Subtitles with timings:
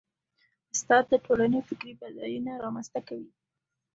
[0.73, 3.29] استاد د ټولنې فکري بډاینه رامنځته کوي.